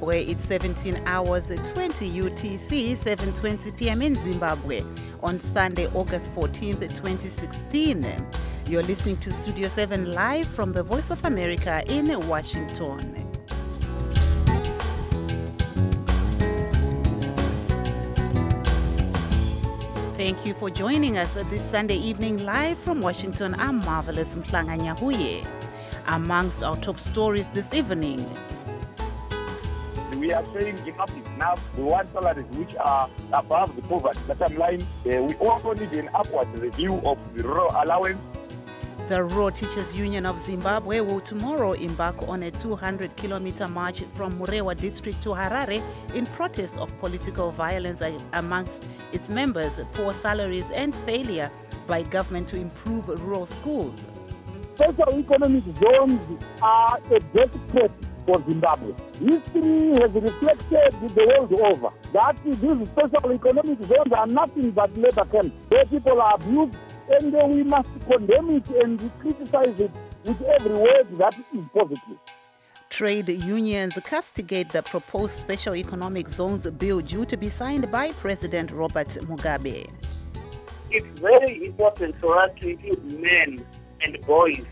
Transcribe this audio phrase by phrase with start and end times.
[0.00, 4.02] where it's 17 hours 20 UTC, 7:20 p.m.
[4.02, 4.82] in Zimbabwe
[5.22, 8.06] on Sunday, August 14th, 2016.
[8.68, 13.26] You're listening to Studio 7 live from the Voice of America in Washington.
[20.16, 23.54] Thank you for joining us this Sunday evening live from Washington.
[23.58, 25.46] I'm Marvelous Mhlanga Nyahuye.
[26.06, 28.28] Amongst our top stories this evening,
[30.26, 31.76] we are saying enough is enough.
[31.78, 34.82] We want salaries which are above the poverty bottom line.
[34.82, 38.20] Uh, we also need an upward review of the rural allowance.
[39.08, 44.36] the Rural Teachers Union of Zimbabwe will tomorrow embark on a 200 kilometer march from
[44.40, 45.80] Murewa district to Harare
[46.12, 48.02] in protest of political violence
[48.32, 51.52] amongst its members, poor salaries, and failure
[51.86, 53.94] by government to improve rural schools.
[54.74, 56.20] special economic zones
[56.60, 57.90] are a death threat
[58.26, 58.92] for Zimbabwe.
[59.20, 65.24] History has reflected the world over that these special economic zones are nothing but labor
[65.24, 66.76] camps where people are abused
[67.08, 69.90] and we must condemn it and criticize it
[70.24, 72.18] with every word that is positive.
[72.90, 78.70] Trade unions castigate the proposed special economic zones bill due to be signed by President
[78.70, 79.88] Robert Mugabe.
[80.90, 83.64] it's very important for us to include men
[84.02, 84.64] and boys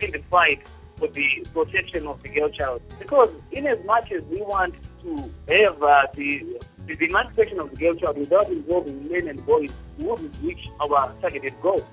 [0.00, 0.60] in the fight
[0.98, 2.82] for the protection of the girl child.
[2.98, 5.16] Because in as much as we want to
[5.48, 10.04] have uh, the, the emancipation of the girl child without involving men and boys, we
[10.04, 11.86] wouldn't reach our targeted goal.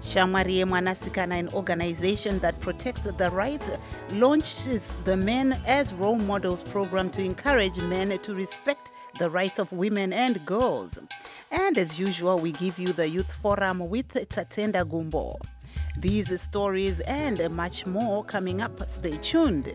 [0.00, 3.66] Shamwari Mwanasikana, an organization that protects the rights,
[4.12, 9.72] launches the Men as Role Models program to encourage men to respect the rights of
[9.72, 10.98] women and girls.
[11.50, 15.38] And as usual, we give you the Youth Forum with Tatenda Gumbo.
[15.96, 18.80] These stories and much more coming up.
[18.92, 19.72] Stay tuned.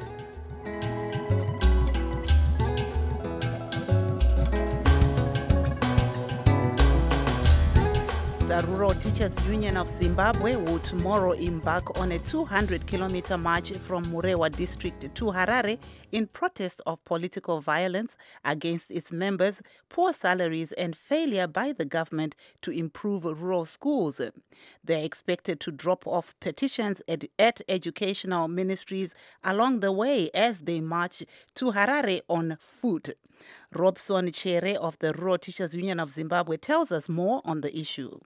[8.60, 14.08] The Rural Teachers Union of Zimbabwe will tomorrow embark on a 200 kilometer march from
[14.08, 15.80] Murewa district to Harare
[16.12, 22.36] in protest of political violence against its members, poor salaries, and failure by the government
[22.62, 24.20] to improve rural schools.
[24.84, 30.82] They're expected to drop off petitions at, at educational ministries along the way as they
[30.82, 31.24] march
[31.56, 33.12] to Harare on foot.
[33.74, 38.20] Robson Chere of the Rural Teachers Union of Zimbabwe tells us more on the issue.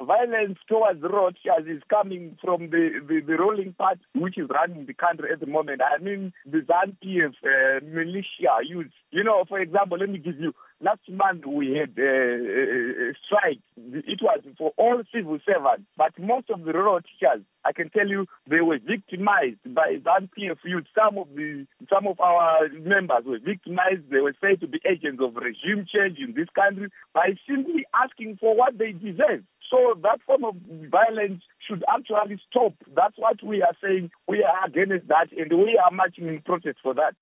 [0.00, 4.94] Violence towards teachers is coming from the, the, the ruling party which is running the
[4.94, 5.80] country at the moment.
[5.82, 8.94] I mean, the ZANU-PF uh, militia youths.
[9.10, 13.14] You know, for example, let me give you, last month we had uh, a, a
[13.24, 13.60] strike.
[13.76, 18.08] It was for all civil servants, but most of the rural teachers, I can tell
[18.08, 20.84] you, they were victimized by ZANU-PF youth.
[20.94, 24.10] Some of the, some of our members were victimized.
[24.10, 28.38] They were said to be agents of regime change in this country by simply asking
[28.40, 29.44] for what they deserve.
[29.74, 30.54] So that form of
[30.88, 32.74] violence should actually stop.
[32.94, 34.10] That's what we are saying.
[34.28, 37.14] We are against that and we are marching in protest for that.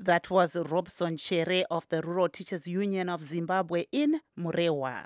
[0.00, 5.04] That was Robson Chere of the Rural Teachers Union of Zimbabwe in Murewa.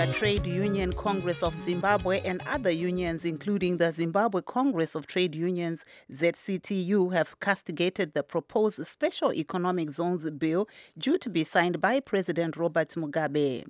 [0.00, 5.34] The Trade Union Congress of Zimbabwe and other unions, including the Zimbabwe Congress of Trade
[5.34, 12.00] Unions, ZCTU, have castigated the proposed Special Economic Zones bill due to be signed by
[12.00, 13.66] President Robert Mugabe.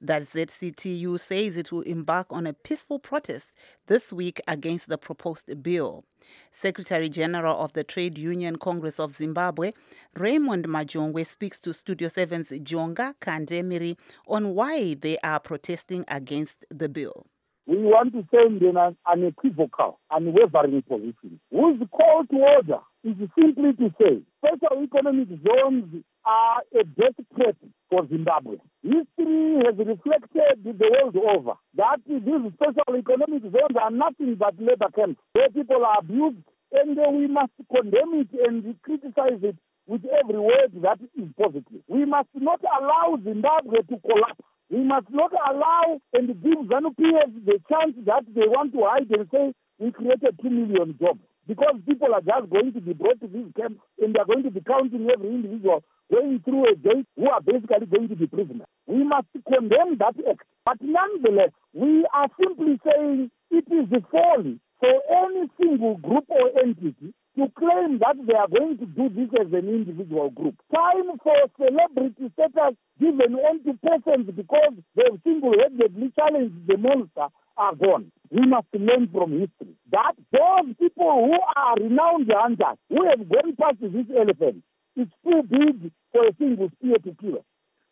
[0.00, 3.52] That ZCTU says it will embark on a peaceful protest
[3.86, 6.04] this week against the proposed bill.
[6.52, 9.72] Secretary General of the Trade Union Congress of Zimbabwe,
[10.14, 16.88] Raymond Majongwe, speaks to Studio 7's Jonga Kandemiri on why they are protesting against the
[16.88, 17.26] bill.
[17.66, 21.40] We want to send an unequivocal, unwavering position.
[21.50, 27.56] Whose call to order is simply to say special economic zones are a death threat
[27.90, 28.56] for Zimbabwe.
[28.82, 34.90] History has reflected the world over that these special economic zones are nothing but labor
[34.94, 36.38] camps where people are abused
[36.72, 39.56] and we must condemn it and criticize it
[39.86, 41.82] with every word that is positive.
[41.88, 44.40] We must not allow Zimbabwe to collapse.
[44.70, 49.28] We must not allow and give ZANU-PF the chance that they want to hide and
[49.30, 51.20] say we created two million jobs.
[51.46, 54.42] Because people are just going to be brought to these camps and they are going
[54.44, 58.26] to be counting every individual going through a gate who are basically going to be
[58.26, 58.68] prisoners.
[58.86, 60.44] We must condemn that act.
[60.64, 64.94] But nonetheless, we are simply saying it is folly for
[65.24, 69.52] any single group or entity to claim that they are going to do this as
[69.52, 70.54] an individual group.
[70.72, 77.26] Time for celebrity status given onto persons because they've single-handedly challenged the monster
[77.56, 78.12] are gone.
[78.34, 83.54] We must learn from history that those people who are renowned hunters, who have gone
[83.54, 84.64] past this elephant,
[84.96, 87.46] it's too big for a single spear to kill us.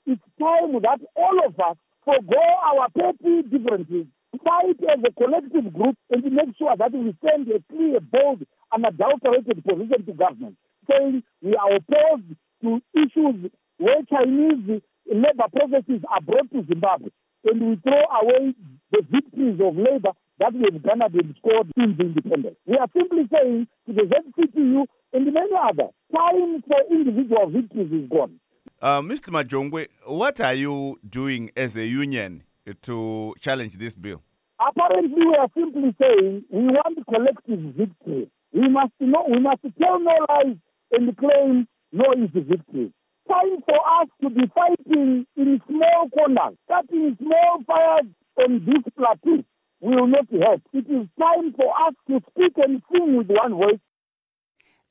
[0.04, 4.06] It's time that all of us forego our petty differences,
[4.42, 8.42] fight as a collective group, and make sure that we send a clear, bold,
[8.74, 10.56] unadulterated position to government,
[10.90, 13.46] saying we are opposed to issues
[13.78, 17.10] where Chinese labor processes are brought to Zimbabwe,
[17.44, 18.54] and we throw away
[18.90, 22.56] the victories of labor that we have garnered and scored since independence.
[22.67, 28.08] We are simply saying to the ZCTU and many others, time for individual victories is
[28.08, 28.40] gone.
[28.81, 29.31] Uh, Mr.
[29.31, 32.43] Majongwe, what are you doing as a union
[32.82, 34.23] to challenge this bill?
[34.61, 38.31] Apparently, we are simply saying we want collective victory.
[38.52, 40.56] We must know, we must tell no lies
[40.93, 42.93] and claim no easy victory.
[43.28, 48.06] Time for us to be fighting in small corners, starting small fires
[48.38, 49.44] on this plateau
[49.82, 50.62] will not help.
[50.73, 53.81] It is time for us to speak and sing with one voice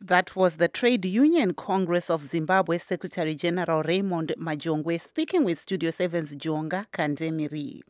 [0.03, 5.91] that was the Trade Union Congress of Zimbabwe Secretary General Raymond Majongwe speaking with Studio
[5.91, 7.81] 7's Jonga Kandemiri.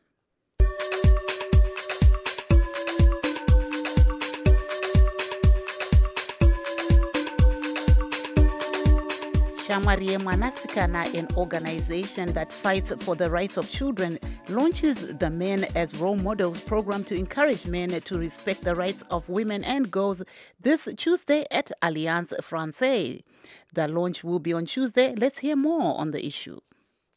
[9.62, 14.18] Shamwari Mwanasikana, an organization that fights for the rights of children,
[14.50, 19.30] launches the Men as Role Models program to encourage men to respect the rights of
[19.30, 20.24] women and girls
[20.60, 23.22] this Tuesday at Alliance Francaise.
[23.72, 25.14] The launch will be on Tuesday.
[25.16, 26.60] Let's hear more on the issue.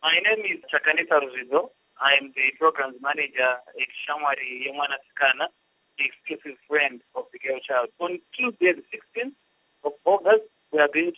[0.02, 1.70] My name is Chakanetsa Ruzvidzo.
[1.99, 5.49] I am the programs manager at Shamwari Mwanasikana,
[5.96, 7.88] the exclusive friend of the girl child.
[8.00, 9.44] On Tuesday, the 16th of August,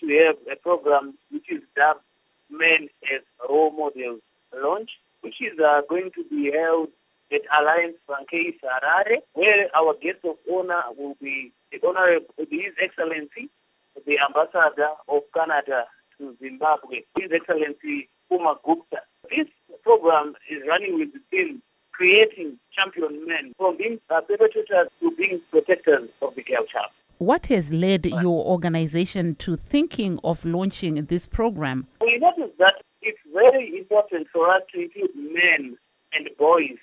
[0.07, 2.01] we have a program which is dubbed
[2.49, 4.23] Men as Role Models
[4.55, 6.89] launch, which is uh, going to be held
[7.33, 13.51] at Alliance Francaise Harare, where our guest of honor will be the Honorable His Excellency,
[14.07, 15.85] the Ambassador of Canada
[16.19, 19.03] to Zimbabwe, His Excellency Kumar Gupta.
[19.29, 19.49] This
[19.83, 21.63] program is running with the theme
[21.93, 26.93] creating champion men from being perpetrators to being protectors of the girl child.
[27.19, 31.87] What has led your organization to thinking of launching this program?
[32.03, 35.79] We noticed that it's very important for us to include men
[36.13, 36.77] and boys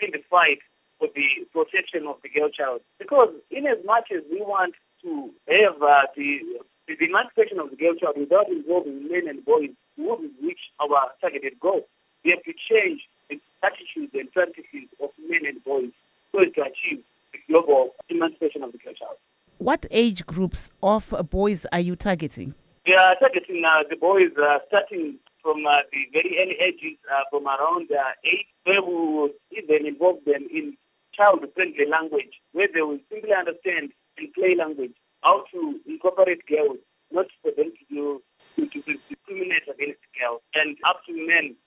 [0.00, 0.58] in the fight
[0.98, 2.80] for the protection of the girl child.
[2.98, 6.40] Because in as much as we want to have uh, the,
[6.88, 11.14] the emancipation of the girl child without involving men and boys, we won't reach our
[11.20, 11.86] targeted goal.
[12.24, 15.94] We have to change the attitudes and practices of men and boys
[16.32, 19.18] so as to achieve the global emancipation of the girl child.
[19.66, 22.54] What age groups of boys are you targeting?
[22.86, 27.48] We are targeting uh, the boys uh, starting from uh, the very early ages, from
[27.48, 30.78] around 8, where we will even involve them in
[31.18, 33.90] child-friendly language, where they will simply understand
[34.22, 34.94] in play language
[35.26, 36.78] how to incorporate girls,
[37.10, 38.22] not for them to do
[38.54, 41.58] to, to discriminate against girls, and up to men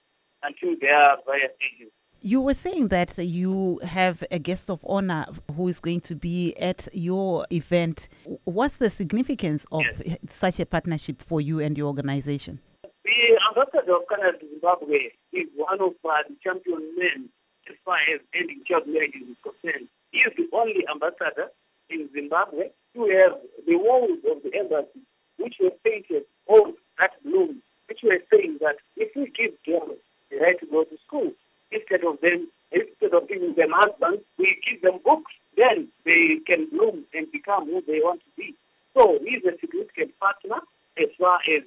[0.48, 1.92] until they are various ages.
[2.22, 5.26] You were saying that you have a guest of honor
[5.56, 8.10] who is going to be at your event.
[8.44, 10.18] What's the significance of yes.
[10.28, 12.60] such a partnership for you and your organization?
[12.84, 17.30] The ambassador of Canada to Zimbabwe is one of uh, the champion men
[17.70, 19.88] as far as ending child marriage is concerned.
[20.12, 21.48] He is the only ambassador
[21.90, 27.62] in Zimbabwe to have the walls of the embassy, which were painted all that bloom,
[27.88, 31.32] which were saying that if we give girls the right to go to school,
[31.72, 35.32] instead of them instead of giving them husbands, we give them books.
[35.58, 38.56] Then they can bloom and become who they want to be.
[38.98, 40.62] So he is a significant partner
[40.98, 41.64] as far as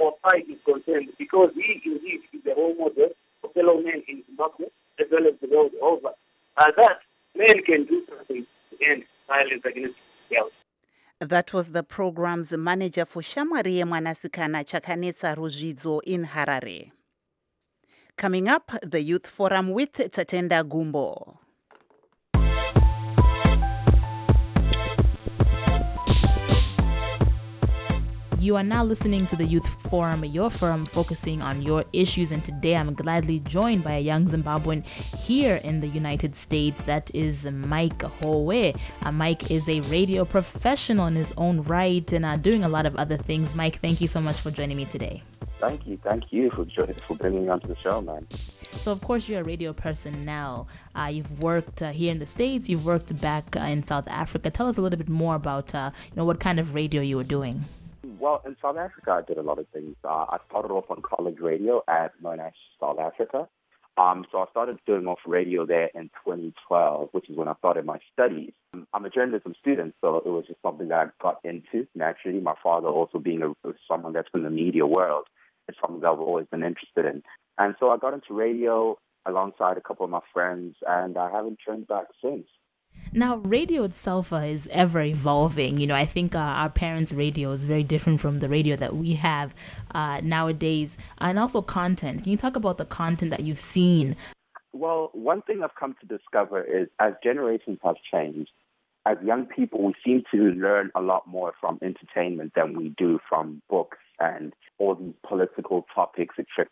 [0.00, 4.22] our fight is concerned, because he indeed is the role model for fellow men in
[4.26, 4.66] Zimbabwe
[5.00, 6.10] as well as the world over.
[6.56, 6.98] Uh, that
[7.34, 9.94] men can do something to end violence against
[10.30, 10.52] girls.
[11.20, 16.90] That was the program's manager for Shamwari Mwanasikana Chakanetsa Ruzvidzo in Harare.
[18.16, 21.40] Coming up, the Youth Forum with Tatenda Gumbo.
[28.38, 32.30] You are now listening to the Youth Forum, your forum focusing on your issues.
[32.30, 36.80] And today I'm gladly joined by a young Zimbabwean here in the United States.
[36.82, 38.72] That is Mike Howe.
[39.02, 42.86] Uh, Mike is a radio professional in his own right and uh, doing a lot
[42.86, 43.54] of other things.
[43.54, 45.22] Mike, thank you so much for joining me today.
[45.64, 46.66] Thank you, thank you for
[47.06, 48.28] for bringing me onto the show, man.
[48.30, 50.66] So, of course, you're a radio person now.
[50.94, 54.50] Uh, you've worked uh, here in the States, you've worked back uh, in South Africa.
[54.50, 57.16] Tell us a little bit more about uh, you know, what kind of radio you
[57.16, 57.64] were doing.
[58.18, 59.96] Well, in South Africa, I did a lot of things.
[60.04, 63.48] Uh, I started off on college radio at Monash, South Africa.
[63.96, 67.86] Um, so I started doing off radio there in 2012, which is when I started
[67.86, 68.52] my studies.
[68.92, 72.40] I'm a journalism student, so it was just something that I got into naturally.
[72.40, 73.52] My father also being a,
[73.86, 75.26] someone that's in the media world,
[75.68, 77.22] it's something I've always been interested in.
[77.58, 81.58] And so I got into radio alongside a couple of my friends, and I haven't
[81.64, 82.46] turned back since.
[83.12, 85.78] Now, radio itself uh, is ever evolving.
[85.78, 88.96] You know, I think uh, our parents' radio is very different from the radio that
[88.96, 89.54] we have
[89.94, 92.22] uh, nowadays, and also content.
[92.22, 94.16] Can you talk about the content that you've seen?
[94.72, 98.50] Well, one thing I've come to discover is as generations have changed,
[99.06, 103.18] as young people, we seem to learn a lot more from entertainment than we do
[103.28, 106.68] from books and all these political topics, etc.,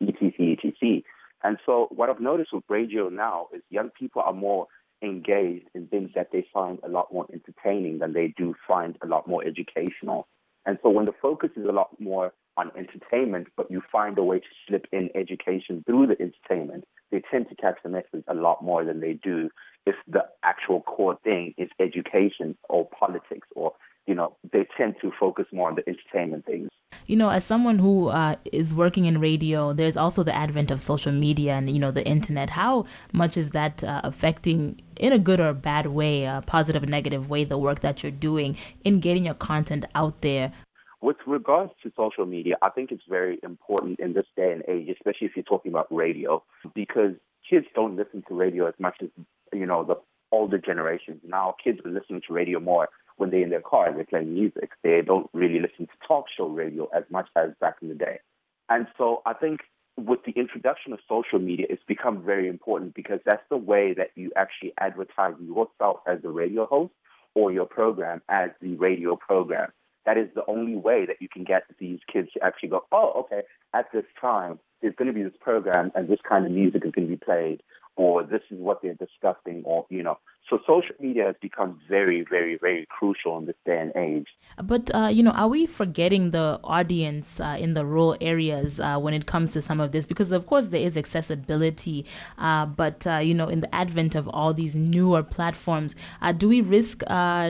[0.00, 1.02] etc..
[1.44, 4.66] And so, what I've noticed with radio now is young people are more
[5.02, 9.06] engaged in things that they find a lot more entertaining than they do find a
[9.06, 10.28] lot more educational.
[10.64, 14.22] And so, when the focus is a lot more on entertainment, but you find a
[14.22, 18.34] way to slip in education through the entertainment, they tend to catch the message a
[18.34, 19.50] lot more than they do
[19.86, 23.72] if the actual core thing is education or politics or
[24.06, 26.68] you know they tend to focus more on the entertainment things.
[27.06, 30.80] You know as someone who uh, is working in radio there's also the advent of
[30.82, 32.50] social media and you know the internet.
[32.50, 36.86] How much is that uh, affecting in a good or bad way a positive or
[36.86, 40.52] negative way the work that you're doing in getting your content out there?
[41.00, 44.88] With regards to social media, I think it's very important in this day and age,
[44.88, 46.44] especially if you're talking about radio,
[46.76, 47.14] because
[47.48, 49.08] kids don't listen to radio as much as,
[49.52, 49.96] you know, the
[50.30, 51.20] older generations.
[51.24, 54.34] Now kids are listening to radio more when they're in their car and they're playing
[54.34, 54.70] music.
[54.82, 58.20] They don't really listen to talk show radio as much as back in the day.
[58.68, 59.60] And so I think
[59.96, 64.10] with the introduction of social media, it's become very important because that's the way that
[64.14, 66.92] you actually advertise yourself as a radio host
[67.34, 69.70] or your program as the radio program
[70.04, 73.12] that is the only way that you can get these kids to actually go, oh,
[73.20, 73.42] okay,
[73.74, 76.90] at this time, there's going to be this program and this kind of music is
[76.90, 77.62] going to be played,
[77.96, 80.18] or this is what they're discussing, or, you know.
[80.50, 84.26] So social media has become very, very, very crucial in this day and age.
[84.62, 88.98] But, uh, you know, are we forgetting the audience uh, in the rural areas uh,
[88.98, 90.04] when it comes to some of this?
[90.04, 92.04] Because, of course, there is accessibility,
[92.38, 96.48] uh, but, uh, you know, in the advent of all these newer platforms, uh, do
[96.48, 97.02] we risk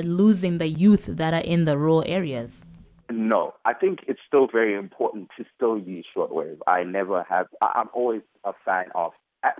[0.04, 2.64] losing the youth that are in the rural areas?
[3.10, 6.58] No, I think it's still very important to still use shortwave.
[6.66, 9.12] I never have, I'm always a fan of,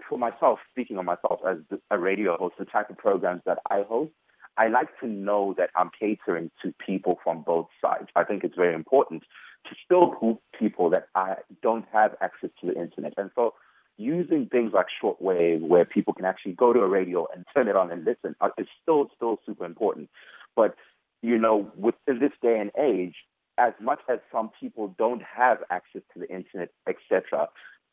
[0.08, 1.58] for myself, speaking of myself as
[1.90, 4.12] a radio host, the type of programs that I host,
[4.56, 8.08] I like to know that I'm catering to people from both sides.
[8.14, 9.22] I think it's very important
[9.68, 13.14] to still group people that I don't have access to the internet.
[13.16, 13.54] And so
[13.96, 17.76] using things like shortwave where people can actually go to a radio and turn it
[17.76, 20.10] on and listen uh, is still, still super important.
[20.54, 20.74] But,
[21.22, 23.14] you know, within this day and age,
[23.58, 27.48] as much as some people don't have access to the internet, etc.,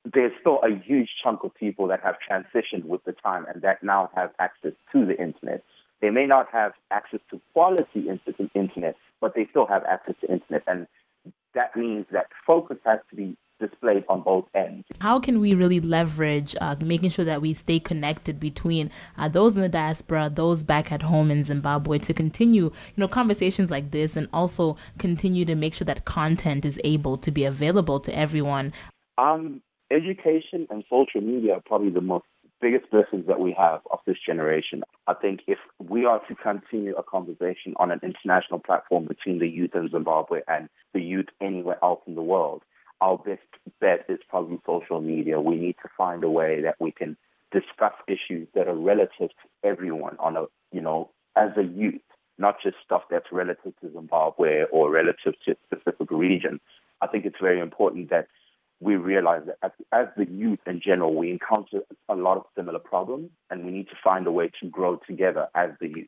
[0.05, 3.83] there's still a huge chunk of people that have transitioned with the time and that
[3.83, 5.63] now have access to the internet.
[6.01, 8.07] They may not have access to quality
[8.55, 10.63] internet, but they still have access to internet.
[10.67, 10.87] And
[11.53, 14.85] that means that focus has to be displayed on both ends.
[15.01, 19.57] How can we really leverage uh, making sure that we stay connected between uh, those
[19.57, 23.91] in the diaspora, those back at home in Zimbabwe, to continue, you know, conversations like
[23.91, 28.17] this, and also continue to make sure that content is able to be available to
[28.17, 28.71] everyone?
[29.17, 32.25] Um, education and social media are probably the most
[32.61, 34.83] biggest blessings that we have of this generation.
[35.07, 39.47] I think if we are to continue a conversation on an international platform between the
[39.47, 42.63] youth in Zimbabwe and the youth anywhere else in the world,
[43.01, 43.41] our best
[43.79, 45.39] bet is probably social media.
[45.39, 47.15] We need to find a way that we can
[47.51, 52.01] discuss issues that are relative to everyone on a, you know, as a youth,
[52.37, 56.59] not just stuff that's relative to Zimbabwe or relative to a specific region.
[57.01, 58.27] I think it's very important that
[58.81, 62.79] we realize that as, as the youth in general, we encounter a lot of similar
[62.79, 66.07] problems and we need to find a way to grow together as the youth.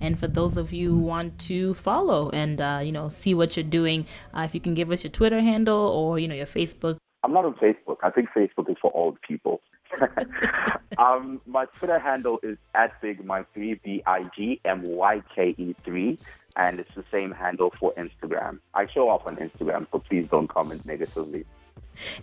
[0.00, 3.56] And for those of you who want to follow and uh, you know see what
[3.56, 6.46] you're doing, uh, if you can give us your Twitter handle or you know your
[6.46, 6.96] Facebook.
[7.22, 7.98] I'm not on Facebook.
[8.02, 9.60] I think Facebook is for old people.
[10.98, 15.54] um, my Twitter handle is at Big Mike three B I G M Y K
[15.58, 16.18] E three,
[16.56, 18.60] and it's the same handle for Instagram.
[18.72, 21.44] I show off on Instagram, so please don't comment negatively.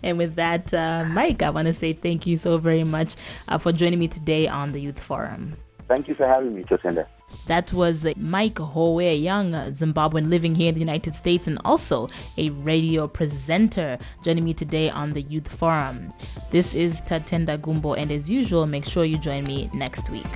[0.02, 3.14] And with that, uh, Mike, I want to say thank you so very much
[3.48, 5.56] uh, for joining me today on the Youth Forum.
[5.88, 7.08] Thank you for having me, Josenda.
[7.46, 12.08] That was Mike Howe, a young Zimbabwean living here in the United States and also
[12.36, 16.12] a radio presenter, joining me today on the Youth Forum.
[16.50, 20.26] This is Tatenda Gumbo, and as usual, make sure you join me next week.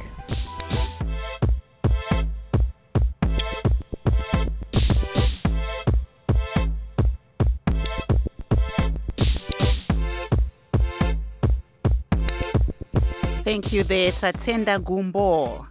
[13.44, 15.66] Thank you there, Tatenda Gumbo.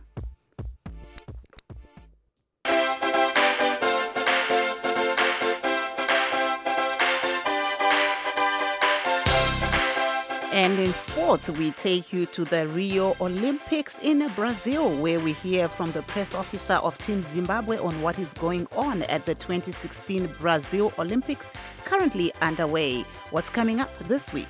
[10.53, 15.69] And in sports, we take you to the Rio Olympics in Brazil, where we hear
[15.69, 20.27] from the press officer of Team Zimbabwe on what is going on at the 2016
[20.41, 21.49] Brazil Olympics,
[21.85, 23.03] currently underway.
[23.31, 24.49] What's coming up this week?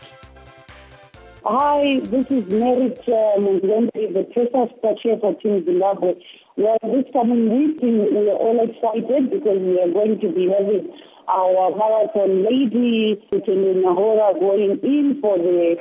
[1.43, 6.13] Hi, this is Merit uh, the press chair for Team Zimbabwe.
[6.55, 10.93] Well, this coming week, we are all excited because we are going to be having
[11.27, 15.77] our marathon lady, Nyahora, going in for the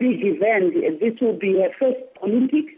[0.00, 0.72] big event.
[0.98, 2.72] This will be her first Olympics,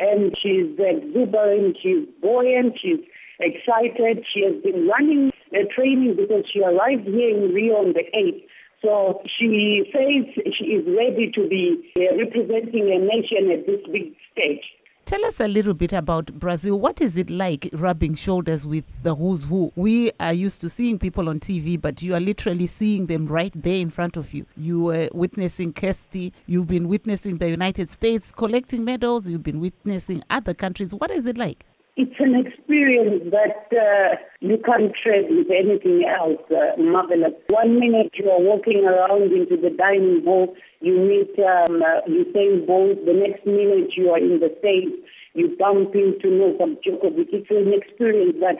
[0.00, 3.06] and she's exuberant, she's buoyant, she's
[3.38, 4.26] excited.
[4.34, 8.42] She has been running a training because she arrived here in Rio on the 8th.
[8.82, 14.14] So she says she is ready to be uh, representing a nation at this big
[14.32, 14.62] stage.
[15.08, 16.78] Tell us a little bit about Brazil.
[16.78, 19.72] What is it like rubbing shoulders with the who's who?
[19.74, 23.52] We are used to seeing people on TV, but you are literally seeing them right
[23.54, 24.44] there in front of you.
[24.54, 30.22] You were witnessing Kirsty, you've been witnessing the United States collecting medals, you've been witnessing
[30.28, 30.94] other countries.
[30.94, 31.64] What is it like?
[32.00, 36.38] It's an experience that uh, you can't trade with anything else.
[36.48, 37.34] Uh, marvelous.
[37.50, 42.64] One minute you are walking around into the dining hall, you meet um, uh, Usain.
[43.04, 44.94] The next minute you are in the States,
[45.34, 47.30] you bump into Novak Djokovic.
[47.32, 48.58] It's an experience that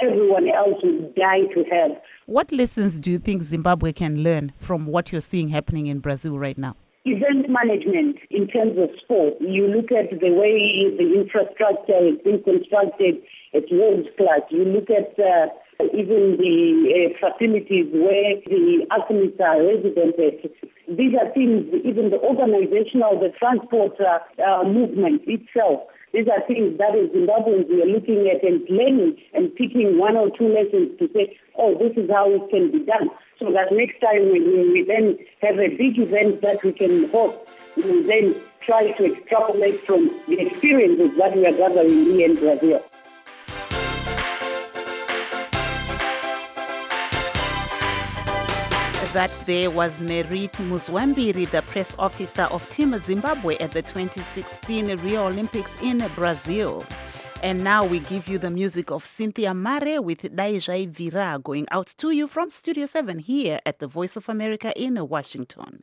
[0.00, 2.00] everyone else would die to have.
[2.24, 6.38] What lessons do you think Zimbabwe can learn from what you're seeing happening in Brazil
[6.38, 6.76] right now?
[7.04, 9.34] Event management in terms of sport.
[9.40, 14.44] You look at the way the infrastructure is being constructed, it's world class.
[14.50, 15.48] You look at uh,
[15.96, 20.52] even the uh, facilities where the athletes are residented.
[20.88, 25.80] These are things, even the organizational, the transport uh, uh movement itself.
[26.12, 30.16] These are things that as Zimbabweans we are looking at and learning and picking one
[30.16, 33.10] or two lessons to say, oh, this is how it can be done.
[33.38, 37.48] So that next time when we then have a big event that we can hope,
[37.76, 42.36] we will then try to extrapolate from the experiences that we are gathering here in
[42.36, 42.84] Brazil.
[49.12, 55.26] That there was Merit Muzwambiri, the press officer of Team Zimbabwe at the 2016 Rio
[55.26, 56.84] Olympics in Brazil.
[57.42, 61.88] And now we give you the music of Cynthia Mare with Daijai Vira going out
[61.96, 65.82] to you from Studio 7 here at the Voice of America in Washington.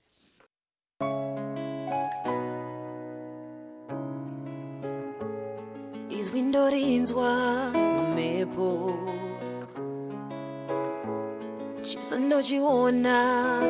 [11.88, 13.18] Chisandochiona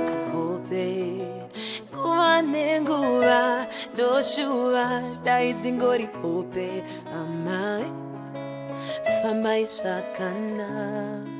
[0.07, 0.87] kuhope
[1.93, 3.41] nguva nenguva
[3.93, 4.85] ndoshuva
[5.25, 6.67] dai dzingori hope
[7.19, 7.85] amai
[9.21, 11.36] fambai zvakanaka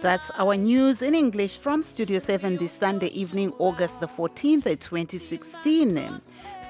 [0.00, 6.22] That's our news in English from Studio 7 this Sunday evening, August the 14th, 2016.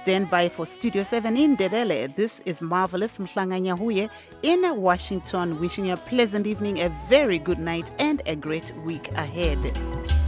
[0.02, 2.16] Stand by for Studio 7 in Ndebele.
[2.16, 4.10] This is Marvelous Mhlanganyahuye
[4.42, 9.12] in Washington, wishing you a pleasant evening, a very good night, and a great week
[9.12, 10.19] ahead.